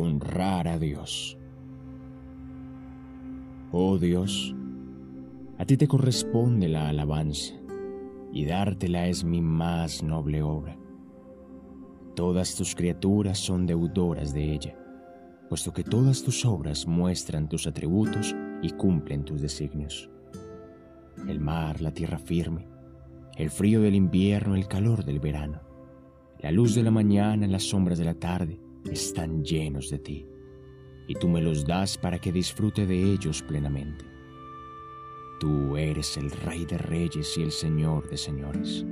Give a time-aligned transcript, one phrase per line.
[0.00, 1.38] honrar a Dios.
[3.72, 4.54] Oh Dios,
[5.58, 7.54] a ti te corresponde la alabanza,
[8.32, 10.76] y dártela es mi más noble obra.
[12.16, 14.76] Todas tus criaturas son deudoras de ella,
[15.48, 20.10] puesto que todas tus obras muestran tus atributos y cumplen tus designios.
[21.28, 22.66] El mar, la tierra firme,
[23.36, 25.60] el frío del invierno, el calor del verano,
[26.38, 28.60] la luz de la mañana, las sombras de la tarde,
[28.90, 30.26] están llenos de ti,
[31.06, 34.04] y tú me los das para que disfrute de ellos plenamente.
[35.40, 38.84] Tú eres el Rey de Reyes y el Señor de Señores.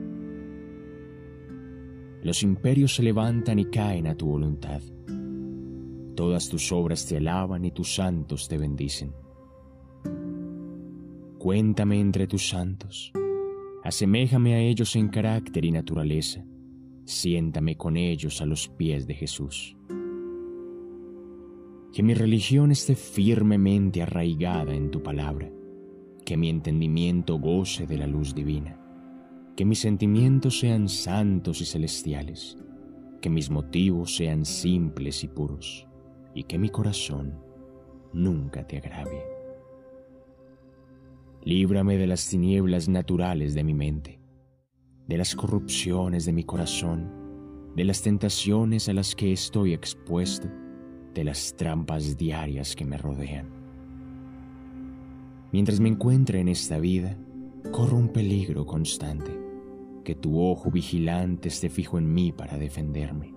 [2.22, 4.82] Los imperios se levantan y caen a tu voluntad.
[6.16, 9.12] Todas tus obras te alaban y tus santos te bendicen.
[11.38, 13.12] Cuéntame entre tus santos,
[13.84, 16.44] aseméjame a ellos en carácter y naturaleza,
[17.04, 19.77] siéntame con ellos a los pies de Jesús.
[21.98, 25.50] Que mi religión esté firmemente arraigada en tu palabra,
[26.24, 28.80] que mi entendimiento goce de la luz divina,
[29.56, 32.56] que mis sentimientos sean santos y celestiales,
[33.20, 35.88] que mis motivos sean simples y puros,
[36.36, 37.34] y que mi corazón
[38.12, 39.24] nunca te agravie.
[41.42, 44.20] Líbrame de las tinieblas naturales de mi mente,
[45.08, 50.48] de las corrupciones de mi corazón, de las tentaciones a las que estoy expuesto,
[51.18, 53.48] de las trampas diarias que me rodean.
[55.50, 57.18] Mientras me encuentre en esta vida,
[57.72, 59.36] corro un peligro constante,
[60.04, 63.34] que tu ojo vigilante esté fijo en mí para defenderme.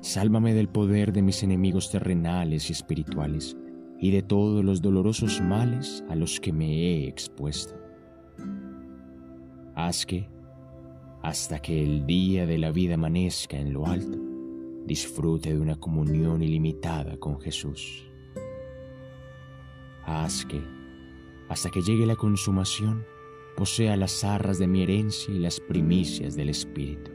[0.00, 3.54] Sálvame del poder de mis enemigos terrenales y espirituales,
[4.00, 7.74] y de todos los dolorosos males a los que me he expuesto.
[9.74, 10.26] Haz que,
[11.22, 14.27] hasta que el día de la vida amanezca en lo alto,
[14.88, 18.10] disfrute de una comunión ilimitada con Jesús.
[20.04, 20.60] Haz que,
[21.48, 23.04] hasta que llegue la consumación,
[23.56, 27.12] posea las arras de mi herencia y las primicias del Espíritu.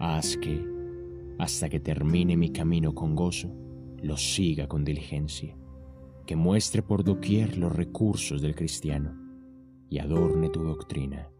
[0.00, 0.66] Haz que,
[1.38, 3.52] hasta que termine mi camino con gozo,
[4.02, 5.56] lo siga con diligencia,
[6.26, 9.14] que muestre por doquier los recursos del cristiano
[9.90, 11.30] y adorne tu doctrina,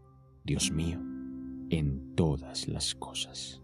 [0.43, 0.99] Dios mío,
[1.69, 3.61] en todas las cosas.